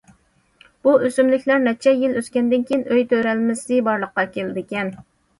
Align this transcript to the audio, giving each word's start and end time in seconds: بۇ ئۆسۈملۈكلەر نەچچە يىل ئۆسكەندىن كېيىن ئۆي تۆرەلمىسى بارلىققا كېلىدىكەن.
بۇ 0.85 0.93
ئۆسۈملۈكلەر 1.07 1.59
نەچچە 1.65 1.91
يىل 2.03 2.15
ئۆسكەندىن 2.21 2.63
كېيىن 2.69 2.81
ئۆي 2.95 3.05
تۆرەلمىسى 3.11 3.77
بارلىققا 3.89 4.25
كېلىدىكەن. 4.39 4.91